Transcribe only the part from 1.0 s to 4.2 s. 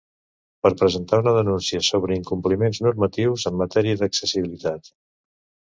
una denúncia sobre incompliments normatius en matèria